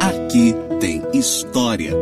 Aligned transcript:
Aqui 0.00 0.54
tem 0.78 1.02
história. 1.12 1.92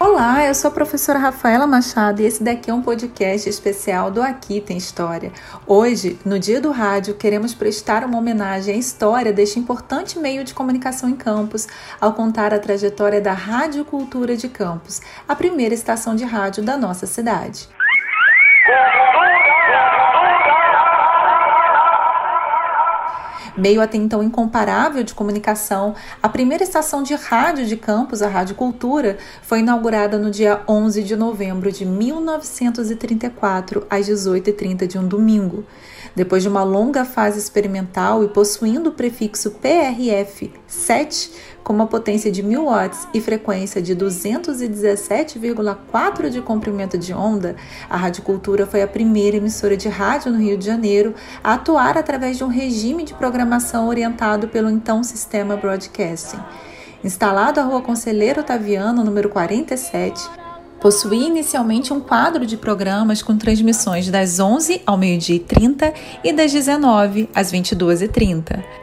Olá, 0.00 0.44
eu 0.46 0.54
sou 0.54 0.70
a 0.70 0.74
professora 0.74 1.18
Rafaela 1.18 1.66
Machado 1.66 2.22
e 2.22 2.24
esse 2.24 2.42
daqui 2.42 2.70
é 2.70 2.74
um 2.74 2.82
podcast 2.82 3.48
especial 3.48 4.10
do 4.10 4.22
Aqui 4.22 4.60
Tem 4.60 4.76
História. 4.76 5.32
Hoje, 5.66 6.18
no 6.24 6.38
Dia 6.38 6.60
do 6.60 6.70
Rádio, 6.70 7.14
queremos 7.14 7.54
prestar 7.54 8.04
uma 8.04 8.18
homenagem 8.18 8.74
à 8.74 8.78
história 8.78 9.32
deste 9.32 9.58
importante 9.58 10.18
meio 10.18 10.42
de 10.42 10.54
comunicação 10.54 11.08
em 11.08 11.16
Campos, 11.16 11.68
ao 12.00 12.14
contar 12.14 12.54
a 12.54 12.58
trajetória 12.58 13.20
da 13.20 13.32
Rádio 13.32 13.84
Cultura 13.84 14.36
de 14.36 14.48
Campos, 14.48 15.00
a 15.28 15.36
primeira 15.36 15.74
estação 15.74 16.16
de 16.16 16.24
rádio 16.24 16.62
da 16.62 16.76
nossa 16.76 17.06
cidade. 17.06 17.68
Meio 23.56 23.80
até 23.80 23.96
então 23.96 24.22
incomparável 24.22 25.02
de 25.02 25.14
comunicação, 25.14 25.94
a 26.22 26.28
primeira 26.28 26.64
estação 26.64 27.02
de 27.02 27.14
rádio 27.14 27.66
de 27.66 27.76
Campos, 27.76 28.22
a 28.22 28.28
Rádio 28.28 28.54
Cultura, 28.54 29.18
foi 29.42 29.60
inaugurada 29.60 30.18
no 30.18 30.30
dia 30.30 30.62
11 30.68 31.02
de 31.02 31.16
novembro 31.16 31.72
de 31.72 31.84
1934, 31.84 33.86
às 33.90 34.08
18h30 34.08 34.86
de 34.86 34.98
um 34.98 35.06
domingo. 35.06 35.64
Depois 36.14 36.42
de 36.42 36.48
uma 36.48 36.62
longa 36.62 37.06
fase 37.06 37.38
experimental 37.38 38.22
e 38.22 38.28
possuindo 38.28 38.90
o 38.90 38.92
prefixo 38.92 39.52
PRF 39.52 40.52
7, 40.66 41.32
com 41.64 41.72
uma 41.72 41.86
potência 41.86 42.30
de 42.30 42.42
1000 42.42 42.66
watts 42.66 43.08
e 43.14 43.20
frequência 43.20 43.80
de 43.80 43.96
217,4 43.96 46.28
de 46.28 46.42
comprimento 46.42 46.98
de 46.98 47.14
onda, 47.14 47.56
a 47.88 47.96
Rádio 47.96 48.22
Cultura 48.22 48.66
foi 48.66 48.82
a 48.82 48.88
primeira 48.88 49.38
emissora 49.38 49.74
de 49.76 49.88
rádio 49.88 50.32
no 50.32 50.38
Rio 50.38 50.58
de 50.58 50.66
Janeiro 50.66 51.14
a 51.42 51.54
atuar 51.54 51.96
através 51.96 52.36
de 52.36 52.44
um 52.44 52.48
regime 52.48 53.04
de 53.04 53.14
programação 53.14 53.88
orientado 53.88 54.48
pelo 54.48 54.68
então 54.68 55.02
Sistema 55.02 55.56
Broadcasting. 55.56 56.40
Instalado 57.02 57.58
à 57.58 57.62
Rua 57.62 57.80
Conselheiro 57.80 58.42
Otaviano, 58.42 59.02
número 59.02 59.28
47, 59.28 60.22
possuía 60.82 61.28
inicialmente 61.28 61.92
um 61.92 62.00
quadro 62.00 62.44
de 62.44 62.56
programas 62.56 63.22
com 63.22 63.38
transmissões 63.38 64.10
das 64.10 64.40
11 64.40 64.82
ao 64.84 64.98
meio-dia 64.98 65.36
e 65.36 65.38
30 65.38 65.94
e 66.24 66.32
das 66.32 66.50
19 66.50 67.30
às 67.32 67.52
22h30. 67.52 68.81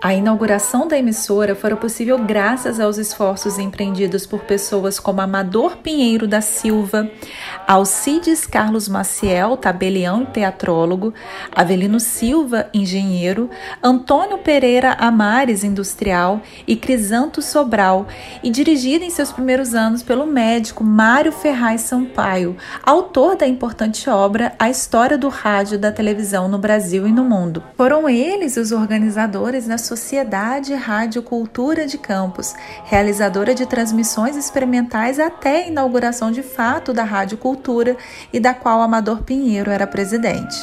A 0.00 0.12
inauguração 0.12 0.86
da 0.86 0.98
emissora 0.98 1.54
foi 1.54 1.74
possível 1.74 2.18
graças 2.18 2.78
aos 2.78 2.98
esforços 2.98 3.58
empreendidos 3.58 4.26
por 4.26 4.40
pessoas 4.40 5.00
como 5.00 5.22
Amador 5.22 5.78
Pinheiro 5.78 6.28
da 6.28 6.42
Silva, 6.42 7.10
Alcides 7.66 8.46
Carlos 8.46 8.88
Maciel, 8.88 9.56
tabelião 9.56 10.22
e 10.22 10.26
teatrólogo, 10.26 11.14
Avelino 11.50 11.98
Silva, 11.98 12.68
engenheiro, 12.74 13.48
Antônio 13.82 14.38
Pereira 14.38 14.92
Amares, 14.92 15.64
industrial 15.64 16.42
e 16.66 16.76
Crisanto 16.76 17.40
Sobral, 17.40 18.06
e 18.42 18.50
dirigida 18.50 19.04
em 19.04 19.10
seus 19.10 19.32
primeiros 19.32 19.74
anos 19.74 20.02
pelo 20.02 20.26
médico 20.26 20.84
Mário 20.84 21.32
Ferraz 21.32 21.80
Sampaio, 21.80 22.56
autor 22.82 23.34
da 23.34 23.46
importante 23.46 24.08
obra 24.10 24.54
A 24.58 24.68
História 24.68 25.16
do 25.16 25.28
Rádio 25.28 25.76
e 25.76 25.78
da 25.78 25.90
Televisão 25.90 26.48
no 26.48 26.58
Brasil 26.58 27.06
e 27.06 27.12
no 27.12 27.24
Mundo. 27.24 27.62
Foram 27.76 28.08
eles 28.08 28.56
os 28.56 28.72
organizadores 28.72 29.66
da 29.66 29.78
Sociedade 29.86 30.74
Rádio 30.74 31.22
Cultura 31.22 31.86
de 31.86 31.96
Campos, 31.96 32.54
realizadora 32.84 33.54
de 33.54 33.64
transmissões 33.66 34.34
experimentais 34.34 35.20
até 35.20 35.62
a 35.62 35.68
inauguração 35.68 36.32
de 36.32 36.42
fato 36.42 36.92
da 36.92 37.04
Rádio 37.04 37.38
Cultura 37.38 37.96
e 38.32 38.40
da 38.40 38.52
qual 38.52 38.82
Amador 38.82 39.22
Pinheiro 39.22 39.70
era 39.70 39.86
presidente. 39.86 40.56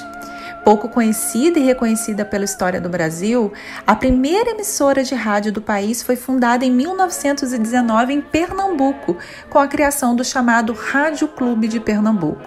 Pouco 0.65 0.89
conhecida 0.89 1.57
e 1.57 1.63
reconhecida 1.63 2.25
pela 2.25 2.43
história 2.43 2.81
do 2.81 2.89
Brasil, 2.89 3.53
a 3.87 3.95
primeira 3.95 4.51
emissora 4.51 5.03
de 5.03 5.15
rádio 5.15 5.53
do 5.53 5.61
país 5.61 6.03
foi 6.03 6.17
fundada 6.17 6.65
em 6.65 6.71
1919 6.71 8.13
em 8.13 8.21
Pernambuco, 8.21 9.17
com 9.49 9.57
a 9.57 9.67
criação 9.67 10.15
do 10.15 10.23
chamado 10.23 10.73
Rádio 10.73 11.29
Clube 11.29 11.69
de 11.69 11.79
Pernambuco. 11.79 12.41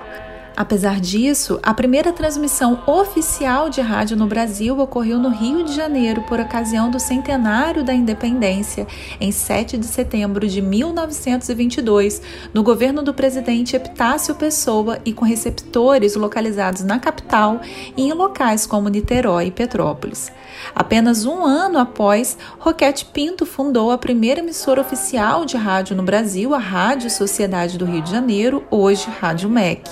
Apesar 0.56 0.98
disso, 0.98 1.60
a 1.62 1.74
primeira 1.74 2.12
transmissão 2.12 2.82
oficial 2.86 3.68
de 3.68 3.82
rádio 3.82 4.16
no 4.16 4.26
Brasil 4.26 4.78
ocorreu 4.78 5.18
no 5.18 5.28
Rio 5.28 5.62
de 5.62 5.74
Janeiro 5.74 6.22
por 6.22 6.40
ocasião 6.40 6.90
do 6.90 6.98
centenário 6.98 7.84
da 7.84 7.92
independência, 7.92 8.86
em 9.20 9.30
7 9.30 9.76
de 9.76 9.84
setembro 9.84 10.48
de 10.48 10.62
1922, 10.62 12.22
no 12.54 12.62
governo 12.62 13.02
do 13.02 13.12
presidente 13.12 13.76
Epitácio 13.76 14.34
Pessoa 14.34 14.98
e 15.04 15.12
com 15.12 15.26
receptores 15.26 16.16
localizados 16.16 16.82
na 16.82 16.98
capital 16.98 17.60
e 17.94 18.08
em 18.08 18.14
locais 18.14 18.64
como 18.64 18.88
Niterói 18.88 19.48
e 19.48 19.50
Petrópolis. 19.50 20.32
Apenas 20.74 21.26
um 21.26 21.44
ano 21.44 21.78
após, 21.78 22.38
Roquete 22.58 23.04
Pinto 23.04 23.44
fundou 23.44 23.90
a 23.90 23.98
primeira 23.98 24.40
emissora 24.40 24.80
oficial 24.80 25.44
de 25.44 25.58
rádio 25.58 25.94
no 25.94 26.02
Brasil, 26.02 26.54
a 26.54 26.58
Rádio 26.58 27.10
Sociedade 27.10 27.76
do 27.76 27.84
Rio 27.84 28.00
de 28.00 28.10
Janeiro, 28.10 28.64
hoje 28.70 29.06
Rádio 29.20 29.50
MEC 29.50 29.90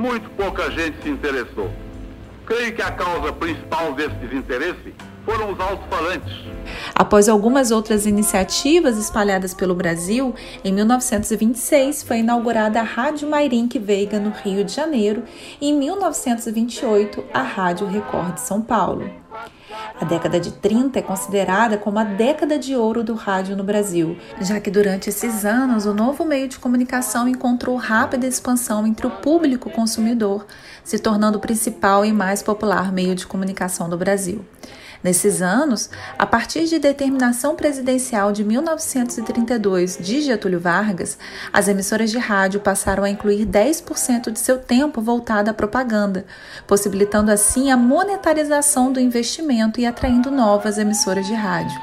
muito 0.00 0.30
pouca 0.30 0.70
gente 0.70 1.02
se 1.02 1.10
interessou. 1.10 1.70
Creio 2.46 2.74
que 2.74 2.80
a 2.80 2.90
causa 2.90 3.32
principal 3.32 3.92
desse 3.92 4.14
desinteresse 4.16 4.94
foram 5.26 5.52
os 5.52 5.60
alto-falantes. 5.60 6.32
Após 6.94 7.28
algumas 7.28 7.70
outras 7.70 8.06
iniciativas 8.06 8.96
espalhadas 8.96 9.52
pelo 9.52 9.74
Brasil, 9.74 10.34
em 10.64 10.72
1926 10.72 12.02
foi 12.02 12.20
inaugurada 12.20 12.80
a 12.80 12.82
Rádio 12.82 13.28
Mairink 13.28 13.78
Veiga 13.78 14.18
no 14.18 14.30
Rio 14.30 14.64
de 14.64 14.72
Janeiro 14.72 15.22
e 15.60 15.68
em 15.68 15.78
1928 15.78 17.22
a 17.32 17.42
Rádio 17.42 17.86
Record 17.86 18.34
de 18.34 18.40
São 18.40 18.62
Paulo. 18.62 19.19
A 20.00 20.04
década 20.06 20.40
de 20.40 20.50
30 20.50 20.98
é 20.98 21.02
considerada 21.02 21.76
como 21.76 21.98
a 21.98 22.04
década 22.04 22.58
de 22.58 22.74
ouro 22.74 23.04
do 23.04 23.12
rádio 23.12 23.54
no 23.54 23.62
Brasil, 23.62 24.16
já 24.40 24.58
que 24.58 24.70
durante 24.70 25.10
esses 25.10 25.44
anos 25.44 25.84
o 25.84 25.92
novo 25.92 26.24
meio 26.24 26.48
de 26.48 26.58
comunicação 26.58 27.28
encontrou 27.28 27.76
rápida 27.76 28.26
expansão 28.26 28.86
entre 28.86 29.06
o 29.06 29.10
público 29.10 29.68
consumidor, 29.68 30.46
se 30.82 30.98
tornando 30.98 31.36
o 31.36 31.40
principal 31.40 32.02
e 32.02 32.14
mais 32.14 32.42
popular 32.42 32.90
meio 32.90 33.14
de 33.14 33.26
comunicação 33.26 33.90
do 33.90 33.98
Brasil. 33.98 34.42
Nesses 35.02 35.40
anos, 35.40 35.88
a 36.18 36.26
partir 36.26 36.66
de 36.66 36.78
determinação 36.78 37.56
presidencial 37.56 38.32
de 38.32 38.44
1932 38.44 39.96
de 39.98 40.20
Getúlio 40.20 40.60
Vargas, 40.60 41.16
as 41.50 41.68
emissoras 41.68 42.10
de 42.10 42.18
rádio 42.18 42.60
passaram 42.60 43.04
a 43.04 43.08
incluir 43.08 43.46
10% 43.46 44.30
de 44.30 44.38
seu 44.38 44.58
tempo 44.58 45.00
voltado 45.00 45.50
à 45.50 45.54
propaganda, 45.54 46.26
possibilitando 46.66 47.30
assim 47.30 47.70
a 47.70 47.78
monetarização 47.78 48.92
do 48.92 49.00
investimento 49.00 49.80
e 49.80 49.86
atraindo 49.86 50.30
novas 50.30 50.76
emissoras 50.76 51.26
de 51.26 51.32
rádio. 51.32 51.80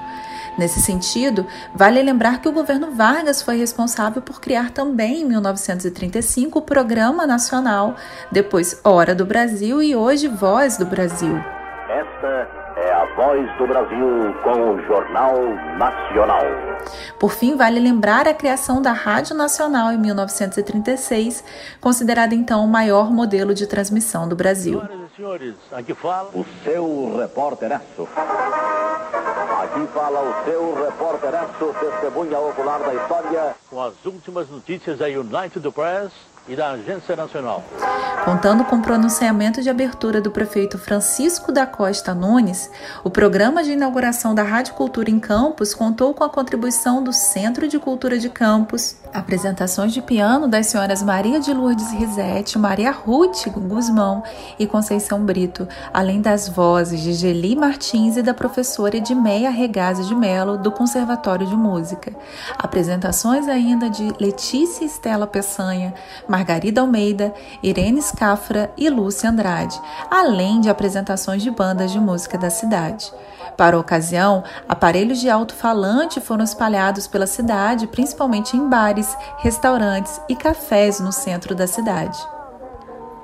Nesse 0.56 0.80
sentido, 0.80 1.46
vale 1.74 2.02
lembrar 2.02 2.42
que 2.42 2.50
o 2.50 2.52
governo 2.52 2.92
Vargas 2.92 3.42
foi 3.42 3.58
responsável 3.58 4.22
por 4.22 4.40
criar 4.40 4.72
também, 4.72 5.22
em 5.22 5.26
1935, 5.26 6.60
o 6.60 6.62
Programa 6.64 7.26
Nacional, 7.26 7.96
depois 8.32 8.80
Hora 8.84 9.14
do 9.14 9.26
Brasil 9.26 9.82
e 9.82 9.96
hoje 9.96 10.28
Voz 10.28 10.78
do 10.78 10.86
Brasil. 10.86 11.40
Voz 13.18 13.58
do 13.58 13.66
Brasil 13.66 14.32
com 14.44 14.76
o 14.76 14.82
Jornal 14.86 15.34
Nacional. 15.76 16.46
Por 17.20 17.32
fim, 17.32 17.58
vale 17.58 17.80
lembrar 17.80 18.28
a 18.28 18.34
criação 18.34 18.80
da 18.80 18.92
Rádio 18.92 19.36
Nacional 19.36 19.92
em 19.92 19.98
1936, 19.98 21.44
considerada 21.82 22.36
então 22.36 22.64
o 22.64 22.68
maior 22.68 23.12
modelo 23.12 23.56
de 23.56 23.66
transmissão 23.66 24.30
do 24.30 24.36
Brasil. 24.36 24.80
Senhoras 24.80 25.12
e 25.12 25.16
senhores, 25.16 25.56
aqui 25.72 25.96
fala 25.96 26.30
o 26.32 26.46
seu 26.64 27.18
repórteraço. 27.18 28.08
Aqui 29.64 29.88
fala 29.92 30.22
o 30.22 30.46
seu 30.46 30.86
repórteraço, 30.86 31.76
testemunha 31.80 32.38
ocular 32.38 32.80
da 32.80 32.94
história, 32.94 33.56
com 33.68 33.82
as 33.82 33.94
últimas 34.06 34.48
notícias 34.48 35.00
da 35.00 35.08
United 35.08 35.72
Press 35.72 36.12
e 36.48 36.56
da 36.56 36.74
Agência 36.74 37.16
Nacional. 37.16 37.64
Contando 38.28 38.66
com 38.66 38.76
o 38.76 38.82
pronunciamento 38.82 39.62
de 39.62 39.70
abertura 39.70 40.20
do 40.20 40.30
prefeito 40.30 40.78
Francisco 40.78 41.50
da 41.50 41.66
Costa 41.66 42.14
Nunes, 42.14 42.70
o 43.02 43.10
programa 43.10 43.64
de 43.64 43.72
inauguração 43.72 44.36
da 44.36 44.44
Rádio 44.44 44.74
Cultura 44.74 45.10
em 45.10 45.18
Campos 45.18 45.74
contou 45.74 46.14
com 46.14 46.26
a 46.26 46.30
contribuição 46.30 47.02
do 47.02 47.14
Centro 47.14 47.70
de 47.70 47.80
Cultura 47.80 48.20
de 48.20 48.30
Campos, 48.30 48.98
apresentações 49.14 49.94
de 49.94 50.02
piano 50.02 50.46
das 50.46 50.68
senhoras 50.68 51.02
Maria 51.02 51.40
de 51.40 51.54
Lourdes 51.54 51.90
Risete, 51.94 52.60
Maria 52.60 52.92
Ruth 52.92 53.48
Guzmão 53.48 54.22
e 54.60 54.68
Conceição 54.68 55.24
Brito, 55.24 55.66
além 55.94 56.20
das 56.20 56.50
vozes 56.50 57.00
de 57.00 57.14
Geli 57.14 57.56
Martins 57.56 58.18
e 58.18 58.22
da 58.22 58.34
professora 58.34 58.98
Edmeia 58.98 59.50
Regazi 59.50 60.06
de 60.06 60.14
Melo, 60.14 60.58
do 60.58 60.70
Conservatório 60.70 61.48
de 61.48 61.56
Música. 61.56 62.12
Apresentações 62.58 63.48
ainda 63.48 63.90
de 63.90 64.14
Letícia 64.20 64.84
Estela 64.84 65.26
Peçanha, 65.26 65.94
Margarida 66.28 66.82
Almeida, 66.82 67.34
Irene 67.64 68.00
Scafra 68.18 68.74
e 68.76 68.90
Lúcia 68.90 69.30
Andrade, 69.30 69.80
além 70.10 70.60
de 70.60 70.72
apresentações 70.72 71.44
de 71.44 71.52
bandas 71.52 71.92
de 71.92 72.00
música 72.00 72.36
da 72.36 72.50
cidade. 72.50 73.14
Para 73.56 73.78
a 73.78 73.80
ocasião, 73.80 74.44
aparelhos 74.68 75.20
de 75.20 75.30
alto-falante 75.30 76.20
foram 76.20 76.44
espalhados 76.44 77.06
pela 77.06 77.28
cidade, 77.28 77.86
principalmente 77.86 78.58
em 78.58 78.68
bares, 78.68 79.16
restaurantes 79.38 80.20
e 80.28 80.36
cafés 80.36 81.00
no 81.00 81.12
centro 81.12 81.54
da 81.54 81.68
cidade. 81.68 82.37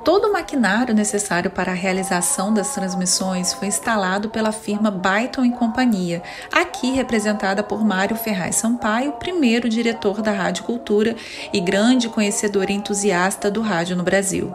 Todo 0.04 0.28
o 0.28 0.34
maquinário 0.34 0.94
necessário 0.94 1.50
para 1.50 1.72
a 1.72 1.76
realização 1.76 2.54
das 2.54 2.74
transmissões 2.74 3.54
foi 3.54 3.70
instalado 3.70 4.30
pela 4.30 4.52
firma 4.52 4.92
Byton 4.92 5.46
e 5.46 5.52
Companhia, 5.52 6.22
aqui 6.52 6.92
representada 6.92 7.64
por 7.64 7.86
Mário 7.86 8.18
Ferraz 8.18 8.58
Sampaio, 8.58 9.14
primeiro 9.14 9.70
diretor 9.70 10.22
da 10.22 10.34
Rádio 10.34 10.66
Cultura 10.66 11.16
e 11.54 11.62
grande 11.62 12.10
conhecedor 12.10 12.70
e 12.70 12.74
entusiasta 12.74 13.50
do 13.50 13.62
rádio 13.62 13.96
no 13.96 14.04
Brasil. 14.04 14.54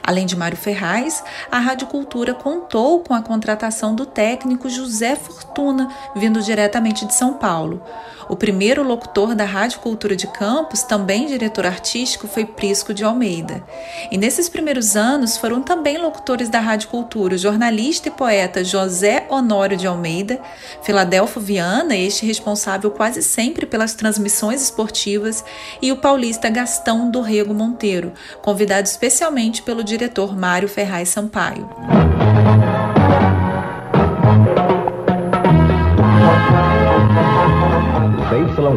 Além 0.00 0.26
de 0.26 0.36
Mário 0.36 0.56
Ferraz, 0.56 1.24
a 1.50 1.58
Rádio 1.58 1.88
Cultura 1.88 2.32
contou 2.32 3.00
com 3.00 3.14
a 3.14 3.22
contratação 3.22 3.96
do 3.96 4.06
técnico 4.06 4.68
José 4.68 5.16
Fortuna, 5.16 5.88
vindo 6.14 6.40
diretamente 6.40 7.04
de 7.04 7.14
São 7.14 7.34
Paulo. 7.34 7.82
O 8.28 8.36
primeiro 8.36 8.82
locutor 8.82 9.34
da 9.34 9.44
Rádio 9.44 9.80
Cultura 9.80 10.16
de 10.16 10.26
Campos, 10.26 10.82
também 10.82 11.26
diretor 11.26 11.66
artístico, 11.66 12.26
foi 12.26 12.44
Prisco 12.46 12.94
de 12.94 13.04
Almeida. 13.04 13.62
E 14.10 14.16
nesses 14.16 14.48
primeiros 14.48 14.83
anos 14.94 15.36
foram 15.36 15.62
também 15.62 15.98
locutores 15.98 16.48
da 16.48 16.60
Rádio 16.60 16.88
Cultura 16.88 17.34
o 17.34 17.38
jornalista 17.38 18.08
e 18.08 18.10
poeta 18.10 18.62
José 18.62 19.26
Honório 19.30 19.76
de 19.76 19.86
Almeida, 19.86 20.38
Filadelfo 20.82 21.40
Viana, 21.40 21.96
este 21.96 22.26
responsável 22.26 22.90
quase 22.90 23.22
sempre 23.22 23.66
pelas 23.66 23.94
transmissões 23.94 24.62
esportivas, 24.62 25.44
e 25.80 25.90
o 25.90 25.96
paulista 25.96 26.50
Gastão 26.50 27.10
do 27.10 27.20
Rego 27.20 27.54
Monteiro, 27.54 28.12
convidado 28.42 28.86
especialmente 28.86 29.62
pelo 29.62 29.82
diretor 29.82 30.36
Mário 30.36 30.68
Ferraz 30.68 31.08
Sampaio. 31.08 32.13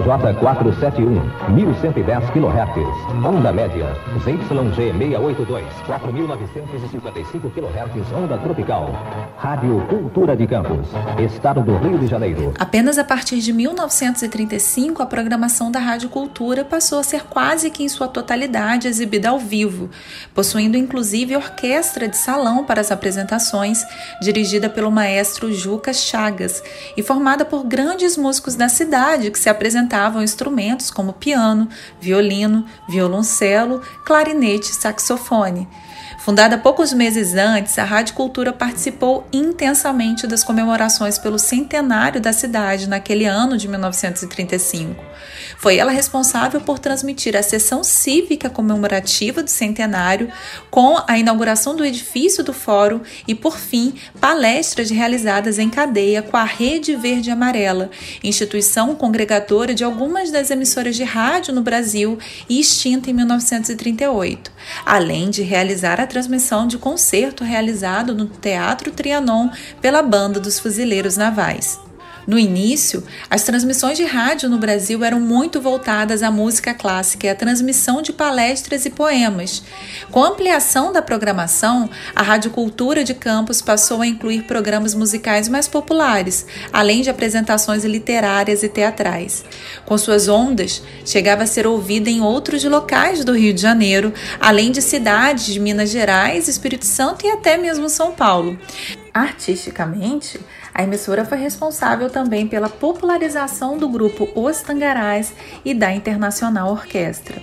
ZYJ471, 0.07 1.51
1110 1.53 2.29
kHz. 2.31 3.25
Onda 3.25 3.51
média, 3.51 3.93
ZYG682, 4.23 5.63
4955 5.85 7.49
kHz, 7.49 8.13
onda 8.15 8.37
tropical. 8.37 8.89
Rádio 9.37 9.85
Cultura 9.89 10.35
de 10.35 10.47
Campos, 10.47 10.87
Estado 11.19 11.61
do 11.61 11.77
Rio 11.77 11.99
de 11.99 12.07
Janeiro. 12.07 12.53
Apenas 12.57 12.97
a 12.97 13.03
partir 13.03 13.39
de 13.39 13.51
1935, 13.51 15.03
a 15.03 15.05
programação 15.05 15.69
da 15.69 15.79
Rádio 15.79 16.07
Cultura 16.07 16.63
passou 16.63 16.99
a 16.99 17.03
ser 17.03 17.25
quase 17.25 17.69
que 17.69 17.83
em 17.83 17.89
sua 17.89 18.07
totalidade 18.07 18.87
exibida 18.87 19.27
ao 19.29 19.37
vivo, 19.37 19.89
possuindo 20.33 20.77
inclusive 20.77 21.35
orquestra 21.35 22.07
de 22.07 22.15
salão 22.15 22.63
para 22.63 22.79
as 22.79 22.91
apresentações, 22.91 23.85
dirigida 24.21 24.69
pelo 24.69 24.89
maestro 24.89 25.53
Juca 25.53 25.91
Chagas 25.93 26.63
e 26.95 27.03
formada 27.03 27.43
por 27.43 27.65
grandes 27.65 28.15
músicos 28.15 28.55
da 28.55 28.69
cidade 28.69 29.29
que 29.31 29.37
se 29.37 29.49
apresentavam 29.97 30.21
instrumentos 30.21 30.91
como 30.91 31.13
piano, 31.13 31.67
violino, 31.99 32.65
violoncelo, 32.87 33.81
clarinete 34.05 34.71
e 34.71 34.75
saxofone. 34.75 35.67
Fundada 36.27 36.57
poucos 36.57 36.91
meses 36.91 37.35
antes, 37.35 37.79
a 37.79 37.85
Rádio 37.85 38.13
Cultura 38.13 38.51
participou 38.51 39.25
intensamente 39.31 40.27
das 40.27 40.43
comemorações 40.43 41.17
pelo 41.17 41.39
centenário 41.39 42.19
da 42.19 42.33
cidade 42.33 42.87
naquele 42.89 43.25
ano 43.25 43.57
de 43.57 43.65
1935. 43.67 45.01
Foi 45.57 45.77
ela 45.77 45.89
responsável 45.89 46.59
por 46.59 46.79
transmitir 46.79 47.35
a 47.37 47.41
sessão 47.41 47.81
cívica 47.81 48.49
comemorativa 48.49 49.41
do 49.41 49.49
centenário, 49.49 50.29
com 50.69 51.01
a 51.07 51.17
inauguração 51.17 51.75
do 51.75 51.85
edifício 51.85 52.43
do 52.43 52.51
Fórum 52.51 52.99
e, 53.25 53.33
por 53.33 53.57
fim, 53.57 53.93
palestras 54.19 54.89
realizadas 54.89 55.57
em 55.57 55.69
cadeia 55.69 56.21
com 56.21 56.35
a 56.35 56.43
Rede 56.43 56.93
Verde 56.95 57.31
Amarela, 57.31 57.89
instituição 58.21 58.93
congregadora 58.95 59.73
de 59.73 59.83
algumas 59.87 60.29
das 60.29 60.51
emissoras 60.51 60.95
de 60.95 61.03
rádio 61.03 61.53
no 61.53 61.61
Brasil 61.61 62.19
e 62.47 62.59
extinta 62.59 63.09
em 63.09 63.13
1938, 63.13 64.51
além 64.85 65.29
de 65.29 65.41
realizar 65.41 65.99
a 65.99 66.05
transmissão 66.05 66.67
de 66.67 66.77
concerto 66.77 67.43
realizado 67.43 68.13
no 68.13 68.27
Teatro 68.27 68.91
Trianon 68.91 69.49
pela 69.81 70.03
Banda 70.03 70.39
dos 70.39 70.59
Fuzileiros 70.59 71.17
Navais. 71.17 71.86
No 72.27 72.37
início, 72.37 73.05
as 73.29 73.43
transmissões 73.43 73.95
de 73.95 74.03
rádio 74.03 74.49
no 74.49 74.57
Brasil 74.57 75.01
eram 75.01 75.17
muito 75.17 75.61
voltadas 75.61 76.21
à 76.21 76.29
música 76.29 76.73
clássica 76.73 77.25
e 77.25 77.29
à 77.29 77.35
transmissão 77.35 78.01
de 78.01 78.11
palestras 78.11 78.85
e 78.85 78.89
poemas. 78.89 79.63
Com 80.11 80.21
a 80.21 80.27
ampliação 80.27 80.91
da 80.91 81.01
programação, 81.01 81.89
a 82.13 82.21
Rádio 82.21 82.51
Cultura 82.51 83.01
de 83.01 83.13
Campos 83.13 83.61
passou 83.61 84.01
a 84.01 84.07
incluir 84.07 84.43
programas 84.43 84.93
musicais 84.93 85.47
mais 85.47 85.69
populares, 85.69 86.45
além 86.73 87.01
de 87.01 87.09
apresentações 87.09 87.85
literárias 87.85 88.61
e 88.61 88.67
teatrais. 88.67 89.45
Com 89.85 89.97
suas 89.97 90.27
ondas, 90.27 90.83
chegava 91.05 91.43
a 91.43 91.47
ser 91.47 91.65
ouvida 91.65 92.09
em 92.09 92.19
outros 92.19 92.61
locais 92.65 93.23
do 93.23 93.31
Rio 93.31 93.53
de 93.53 93.61
Janeiro, 93.61 94.13
além 94.37 94.69
de 94.69 94.81
cidades 94.81 95.45
de 95.45 95.61
Minas 95.61 95.89
Gerais, 95.89 96.49
Espírito 96.49 96.85
Santo 96.85 97.25
e 97.25 97.31
até 97.31 97.57
mesmo 97.57 97.87
São 97.87 98.11
Paulo. 98.11 98.59
Artisticamente, 99.17 100.39
a 100.71 100.83
emissora 100.83 101.25
foi 101.25 101.39
responsável 101.39 102.07
também 102.07 102.47
pela 102.47 102.69
popularização 102.69 103.75
do 103.75 103.89
grupo 103.89 104.29
Os 104.35 104.61
Tangarás 104.61 105.33
e 105.65 105.73
da 105.73 105.91
Internacional 105.91 106.69
Orquestra. 106.69 107.41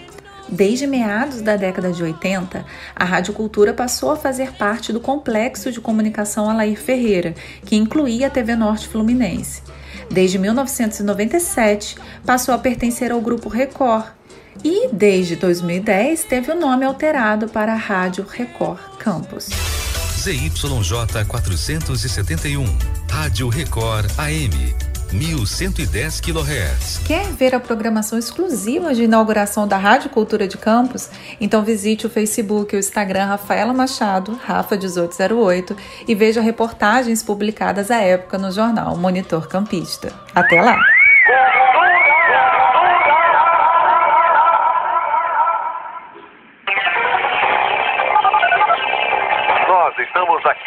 Desde 0.49 0.87
meados 0.87 1.43
da 1.43 1.57
década 1.57 1.91
de 1.91 2.01
80, 2.01 2.65
a 2.95 3.05
Rádio 3.05 3.35
Cultura 3.35 3.75
passou 3.75 4.13
a 4.13 4.17
fazer 4.17 4.53
parte 4.53 4.93
do 4.93 5.01
complexo 5.01 5.73
de 5.73 5.81
comunicação 5.81 6.49
Alair 6.49 6.81
Ferreira, 6.81 7.35
que 7.67 7.75
incluía 7.75 8.29
a 8.29 8.31
TV 8.31 8.55
Norte 8.55 8.87
Fluminense. 8.87 9.61
Desde 10.09 10.39
1997, 10.39 11.97
passou 12.25 12.55
a 12.55 12.59
pertencer 12.59 13.11
ao 13.11 13.21
Grupo 13.21 13.49
Record 13.49 14.07
e, 14.63 14.91
desde 14.93 15.35
2010, 15.35 16.23
teve 16.23 16.53
o 16.53 16.55
nome 16.55 16.85
alterado 16.85 17.49
para 17.49 17.75
Rádio 17.75 18.25
Record 18.25 18.97
Campus. 19.01 19.84
ZYJ 20.25 21.27
471, 21.29 22.65
Rádio 23.11 23.47
Record 23.51 24.11
AM. 24.17 24.75
1110 25.13 26.21
kHz. 26.23 27.01
Quer 27.07 27.27
ver 27.35 27.55
a 27.55 27.61
programação 27.61 28.19
exclusiva 28.19 28.95
de 28.95 29.03
inauguração 29.03 29.69
da 29.69 29.77
Rádio 29.77 30.09
Cultura 30.09 30.49
de 30.49 30.57
Campos? 30.57 31.11
Então 31.39 31.63
visite 31.63 32.07
o 32.07 32.11
Facebook 32.11 32.75
e 32.75 32.79
o 32.79 32.81
Instagram 32.81 33.27
Rafaela 33.27 33.75
Machado, 33.75 34.41
Rafa1808, 34.49 35.77
e 36.09 36.15
veja 36.15 36.41
reportagens 36.41 37.23
publicadas 37.23 37.91
à 37.91 38.01
época 38.01 38.39
no 38.39 38.51
jornal 38.51 38.97
Monitor 38.97 39.47
Campista. 39.47 40.11
Até 40.35 40.63
lá! 40.63 40.94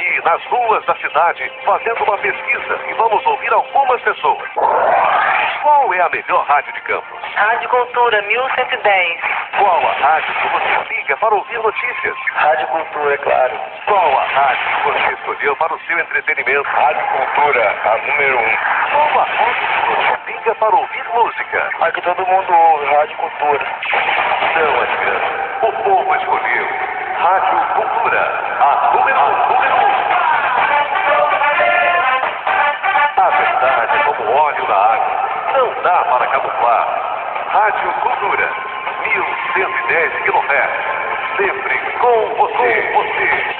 Aqui 0.07 0.21
nas 0.23 0.43
ruas 0.45 0.85
da 0.85 0.95
cidade 0.95 1.51
fazendo 1.65 2.03
uma 2.03 2.17
pesquisa 2.17 2.79
e 2.87 2.93
vamos 2.93 3.25
ouvir 3.25 3.53
algumas 3.53 4.01
pessoas. 4.01 4.49
Qual 5.61 5.93
é 5.93 6.01
a 6.01 6.09
melhor 6.09 6.45
rádio 6.45 6.73
de 6.73 6.81
Campos? 6.81 7.19
Rádio 7.35 7.69
Cultura 7.69 8.21
1110. 8.21 9.21
Qual 9.57 9.87
a 9.87 9.91
rádio 9.93 10.33
que 10.33 10.47
você 10.47 10.95
liga 10.95 11.17
para 11.17 11.35
ouvir 11.35 11.57
notícias? 11.57 12.15
Rádio 12.35 12.67
Cultura, 12.67 13.13
é 13.13 13.17
claro. 13.17 13.59
Qual 13.85 14.19
a 14.19 14.23
rádio 14.23 14.65
que 14.67 14.83
você 14.83 15.13
escolheu 15.13 15.55
para 15.57 15.73
o 15.73 15.79
seu 15.81 15.99
entretenimento? 15.99 16.69
Rádio 16.69 17.05
Cultura, 17.07 17.75
a 17.85 17.97
número 17.97 18.37
1. 18.37 18.41
Um. 18.41 18.57
Qual 18.91 19.19
a 19.19 19.23
rádio 19.23 19.67
que 19.67 19.95
você 19.95 20.31
liga 20.31 20.55
para 20.55 20.75
ouvir 20.75 21.03
música? 21.13 21.69
Aqui 21.81 22.01
todo 22.01 22.25
mundo 22.25 22.53
ouve 22.53 22.85
Rádio 22.85 23.17
Cultura. 23.17 23.65
Não 24.55 24.81
adianta. 24.81 25.67
O 25.67 25.71
povo 25.83 26.15
escolheu 26.15 26.97
Rádio 27.17 27.73
Cultura, 27.73 28.26
Sempre 41.37 41.91
com 41.99 42.35
você. 42.35 42.81
Com 42.93 43.03
você. 43.03 43.56